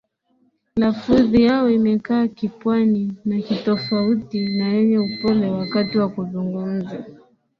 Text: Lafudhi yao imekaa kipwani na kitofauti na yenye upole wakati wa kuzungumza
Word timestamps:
Lafudhi 0.75 1.43
yao 1.43 1.69
imekaa 1.69 2.27
kipwani 2.27 3.13
na 3.25 3.41
kitofauti 3.41 4.47
na 4.57 4.67
yenye 4.67 4.99
upole 4.99 5.47
wakati 5.49 5.97
wa 5.97 6.09
kuzungumza 6.09 7.03